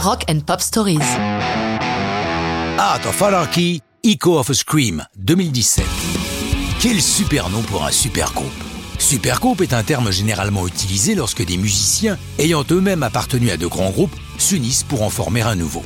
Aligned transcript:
Rock 0.00 0.26
and 0.30 0.40
Pop 0.46 0.60
Stories. 0.60 1.00
Art 2.78 3.04
of 3.04 3.20
Anarchy, 3.20 3.82
Echo 4.04 4.38
of 4.38 4.48
a 4.48 4.54
Scream, 4.54 5.04
2017. 5.16 5.84
Quel 6.80 7.02
super 7.02 7.50
nom 7.50 7.62
pour 7.62 7.84
un 7.84 7.90
super 7.90 8.32
groupe 8.32 8.46
Supergroupe 9.00 9.60
est 9.60 9.72
un 9.72 9.82
terme 9.82 10.12
généralement 10.12 10.68
utilisé 10.68 11.16
lorsque 11.16 11.44
des 11.44 11.56
musiciens, 11.56 12.16
ayant 12.38 12.64
eux-mêmes 12.70 13.02
appartenu 13.02 13.50
à 13.50 13.56
de 13.56 13.66
grands 13.66 13.90
groupes, 13.90 14.14
s'unissent 14.38 14.84
pour 14.84 15.02
en 15.02 15.10
former 15.10 15.42
un 15.42 15.56
nouveau. 15.56 15.82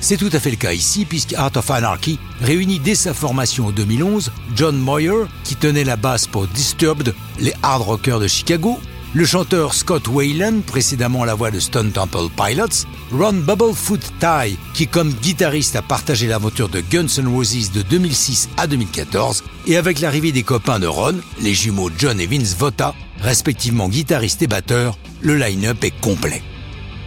C'est 0.00 0.16
tout 0.16 0.30
à 0.32 0.38
fait 0.38 0.50
le 0.50 0.56
cas 0.56 0.72
ici, 0.72 1.04
puisque 1.04 1.32
Art 1.32 1.56
of 1.56 1.68
Anarchy 1.72 2.20
réunit 2.40 2.78
dès 2.78 2.94
sa 2.94 3.14
formation 3.14 3.66
en 3.66 3.70
2011 3.72 4.30
John 4.54 4.78
Moyer, 4.78 5.24
qui 5.42 5.56
tenait 5.56 5.82
la 5.82 5.96
basse 5.96 6.28
pour 6.28 6.46
Disturbed, 6.46 7.14
les 7.40 7.54
hard 7.64 7.82
rockers 7.82 8.20
de 8.20 8.28
Chicago, 8.28 8.78
le 9.16 9.24
chanteur 9.24 9.72
Scott 9.72 10.08
Wayland, 10.08 10.60
précédemment 10.66 11.24
la 11.24 11.34
voix 11.34 11.50
de 11.50 11.58
Stone 11.58 11.90
Temple 11.90 12.28
Pilots, 12.36 12.84
Ron 13.10 13.32
Bubblefoot 13.32 14.12
Ty, 14.20 14.58
qui 14.74 14.88
comme 14.88 15.10
guitariste 15.10 15.74
a 15.74 15.80
partagé 15.80 16.26
l'aventure 16.26 16.68
de 16.68 16.82
Guns 16.82 17.06
N' 17.16 17.26
Roses 17.26 17.72
de 17.72 17.80
2006 17.80 18.50
à 18.58 18.66
2014, 18.66 19.42
et 19.68 19.78
avec 19.78 20.00
l'arrivée 20.00 20.32
des 20.32 20.42
copains 20.42 20.78
de 20.78 20.86
Ron, 20.86 21.14
les 21.40 21.54
jumeaux 21.54 21.90
John 21.96 22.20
et 22.20 22.26
Vince 22.26 22.54
Vota, 22.58 22.94
respectivement 23.22 23.88
guitaristes 23.88 24.42
et 24.42 24.48
batteurs, 24.48 24.98
le 25.22 25.34
line-up 25.34 25.82
est 25.82 25.98
complet. 25.98 26.42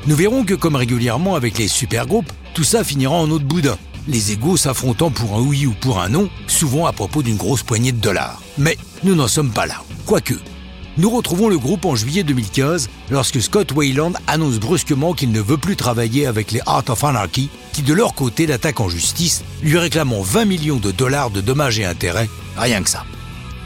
Nous 0.08 0.16
verrons 0.16 0.46
que 0.46 0.56
comme 0.56 0.78
régulièrement 0.78 1.36
avec 1.36 1.60
les 1.60 1.68
supergroupes, 1.68 2.34
tout 2.56 2.64
ça 2.64 2.84
finira 2.84 3.14
en 3.14 3.30
eau 3.30 3.38
de 3.38 3.44
boudin, 3.44 3.78
les 4.08 4.32
égaux 4.32 4.58
s'affrontant 4.58 5.12
pour 5.12 5.38
un 5.38 5.42
oui 5.42 5.68
ou 5.68 5.74
pour 5.74 6.00
un 6.00 6.10
non, 6.10 6.28
souvent 6.48 6.88
à 6.88 6.92
propos 6.92 7.22
d'une 7.22 7.38
grosse 7.38 7.62
poignée 7.62 7.92
de 7.92 8.02
dollars. 8.02 8.42
Mais 8.58 8.80
nous 9.04 9.14
n'en 9.14 9.28
sommes 9.28 9.52
pas 9.52 9.68
là. 9.68 9.84
Quoique, 10.08 10.34
nous 10.98 11.10
retrouvons 11.10 11.50
le 11.50 11.58
groupe 11.58 11.86
en 11.86 11.96
juillet 11.96 12.24
2015 12.24 12.90
lorsque 13.10 13.42
Scott 13.42 13.72
Wayland 13.72 14.14
annonce 14.28 14.60
brusquement 14.60 15.14
qu'il 15.14 15.32
ne 15.32 15.42
veut 15.42 15.58
plus 15.58 15.76
travailler 15.76 16.26
avec 16.26 16.52
les 16.52 16.62
Art 16.66 16.84
of 16.90 17.04
Anarchy 17.04 17.50
qui 17.74 17.82
de 17.82 17.94
leur 17.94 18.14
côté 18.14 18.48
l'attaquent 18.48 18.82
en 18.82 18.90
justice, 18.90 19.44
lui 19.62 19.78
réclamant 19.78 20.22
20 20.22 20.46
millions 20.46 20.78
de 20.78 20.92
dollars 20.92 21.30
de 21.30 21.42
dommages 21.42 21.80
et 21.80 21.86
intérêts, 21.86 22.30
rien 22.58 22.82
que 22.82 22.90
ça. 22.90 23.06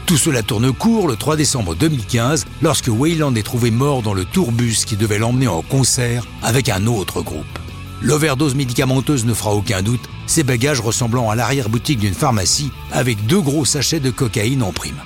Tout 0.06 0.18
cela 0.18 0.42
tourne 0.42 0.70
court 0.72 1.08
le 1.08 1.16
3 1.16 1.36
décembre 1.36 1.74
2015 1.74 2.44
lorsque 2.60 2.88
Wayland 2.88 3.34
est 3.36 3.42
trouvé 3.42 3.70
mort 3.70 4.02
dans 4.02 4.12
le 4.12 4.26
tourbus 4.26 4.84
qui 4.84 4.96
devait 4.96 5.18
l'emmener 5.18 5.48
en 5.48 5.62
concert 5.62 6.26
avec 6.42 6.68
un 6.68 6.86
autre 6.86 7.22
groupe. 7.22 7.58
L'overdose 8.02 8.54
médicamenteuse 8.54 9.24
ne 9.24 9.32
fera 9.32 9.54
aucun 9.54 9.80
doute, 9.80 10.10
ses 10.26 10.42
bagages 10.42 10.80
ressemblant 10.80 11.30
à 11.30 11.34
l'arrière-boutique 11.34 12.00
d'une 12.00 12.12
pharmacie 12.12 12.70
avec 12.92 13.24
deux 13.26 13.40
gros 13.40 13.64
sachets 13.64 14.00
de 14.00 14.10
cocaïne 14.10 14.62
en 14.62 14.72
prime. 14.72 15.00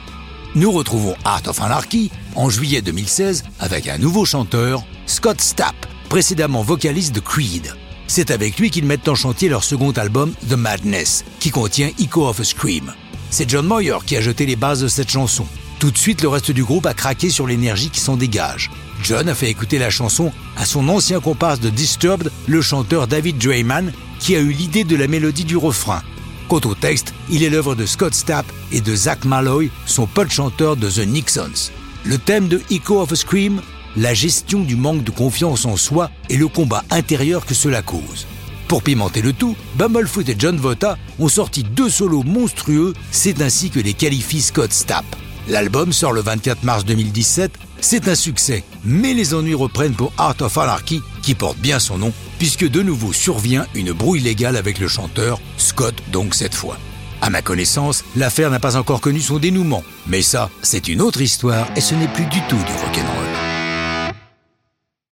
Nous 0.54 0.72
retrouvons 0.72 1.14
Art 1.24 1.42
of 1.46 1.60
Anarchy 1.60 2.10
en 2.34 2.48
juillet 2.48 2.80
2016 2.80 3.44
avec 3.60 3.86
un 3.86 3.98
nouveau 3.98 4.24
chanteur, 4.24 4.82
Scott 5.06 5.40
Stapp, 5.40 5.76
précédemment 6.08 6.62
vocaliste 6.62 7.14
de 7.14 7.20
Creed. 7.20 7.74
C'est 8.06 8.30
avec 8.30 8.58
lui 8.58 8.70
qu'ils 8.70 8.86
mettent 8.86 9.08
en 9.08 9.14
chantier 9.14 9.50
leur 9.50 9.62
second 9.62 9.92
album, 9.92 10.32
The 10.48 10.54
Madness, 10.54 11.24
qui 11.38 11.50
contient 11.50 11.90
Echo 12.00 12.26
of 12.26 12.40
a 12.40 12.44
Scream. 12.44 12.94
C'est 13.30 13.48
John 13.48 13.66
Moyer 13.66 13.98
qui 14.06 14.16
a 14.16 14.22
jeté 14.22 14.46
les 14.46 14.56
bases 14.56 14.80
de 14.80 14.88
cette 14.88 15.10
chanson. 15.10 15.46
Tout 15.78 15.90
de 15.90 15.98
suite, 15.98 16.22
le 16.22 16.28
reste 16.28 16.50
du 16.50 16.64
groupe 16.64 16.86
a 16.86 16.94
craqué 16.94 17.28
sur 17.28 17.46
l'énergie 17.46 17.90
qui 17.90 18.00
s'en 18.00 18.16
dégage. 18.16 18.70
John 19.02 19.28
a 19.28 19.34
fait 19.34 19.50
écouter 19.50 19.78
la 19.78 19.90
chanson 19.90 20.32
à 20.56 20.64
son 20.64 20.88
ancien 20.88 21.20
comparse 21.20 21.60
de 21.60 21.68
Disturbed, 21.68 22.32
le 22.46 22.62
chanteur 22.62 23.06
David 23.06 23.36
Drayman, 23.36 23.92
qui 24.18 24.34
a 24.34 24.40
eu 24.40 24.50
l'idée 24.50 24.84
de 24.84 24.96
la 24.96 25.08
mélodie 25.08 25.44
du 25.44 25.58
refrain. 25.58 26.02
Quant 26.48 26.60
au 26.64 26.74
texte, 26.74 27.12
il 27.28 27.42
est 27.42 27.50
l'œuvre 27.50 27.74
de 27.74 27.84
Scott 27.84 28.14
Stapp 28.14 28.46
et 28.72 28.80
de 28.80 28.94
Zach 28.94 29.26
Malloy, 29.26 29.70
son 29.84 30.06
pote 30.06 30.30
chanteur 30.30 30.76
de 30.76 30.88
The 30.88 31.06
Nixons. 31.06 31.70
Le 32.04 32.16
thème 32.16 32.48
de 32.48 32.62
Echo 32.70 33.02
of 33.02 33.12
a 33.12 33.16
Scream, 33.16 33.60
la 33.96 34.14
gestion 34.14 34.60
du 34.60 34.74
manque 34.74 35.04
de 35.04 35.10
confiance 35.10 35.66
en 35.66 35.76
soi 35.76 36.10
et 36.30 36.38
le 36.38 36.48
combat 36.48 36.84
intérieur 36.90 37.44
que 37.44 37.52
cela 37.52 37.82
cause. 37.82 38.26
Pour 38.66 38.82
pimenter 38.82 39.20
le 39.20 39.34
tout, 39.34 39.56
Bumblefoot 39.76 40.26
et 40.26 40.36
John 40.38 40.56
Vota 40.56 40.96
ont 41.18 41.28
sorti 41.28 41.64
deux 41.64 41.90
solos 41.90 42.22
monstrueux, 42.22 42.94
c'est 43.10 43.42
ainsi 43.42 43.68
que 43.68 43.80
les 43.80 43.92
qualifie 43.92 44.40
Scott 44.40 44.72
Stapp. 44.72 45.04
L'album 45.48 45.92
sort 45.92 46.12
le 46.12 46.22
24 46.22 46.62
mars 46.62 46.86
2017, 46.86 47.52
c'est 47.80 48.08
un 48.08 48.14
succès, 48.14 48.64
mais 48.84 49.12
les 49.12 49.34
ennuis 49.34 49.54
reprennent 49.54 49.94
pour 49.94 50.12
Art 50.16 50.36
of 50.40 50.56
Anarchy, 50.56 51.02
qui 51.28 51.34
porte 51.34 51.58
bien 51.58 51.78
son 51.78 51.98
nom, 51.98 52.14
puisque 52.38 52.66
de 52.66 52.82
nouveau 52.82 53.12
survient 53.12 53.66
une 53.74 53.92
brouille 53.92 54.20
légale 54.22 54.56
avec 54.56 54.78
le 54.78 54.88
chanteur, 54.88 55.38
Scott 55.58 55.94
donc 56.10 56.34
cette 56.34 56.54
fois. 56.54 56.78
À 57.20 57.28
ma 57.28 57.42
connaissance, 57.42 58.02
l'affaire 58.16 58.50
n'a 58.50 58.60
pas 58.60 58.76
encore 58.78 59.02
connu 59.02 59.20
son 59.20 59.38
dénouement, 59.38 59.84
mais 60.06 60.22
ça, 60.22 60.48
c'est 60.62 60.88
une 60.88 61.02
autre 61.02 61.20
histoire 61.20 61.68
et 61.76 61.82
ce 61.82 61.94
n'est 61.94 62.08
plus 62.08 62.24
du 62.24 62.40
tout 62.48 62.56
du 62.56 62.72
rock'n'roll. 62.82 63.27